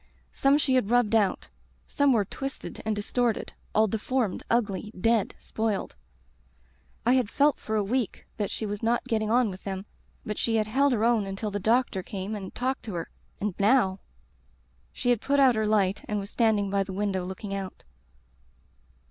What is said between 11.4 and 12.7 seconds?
the doctor came and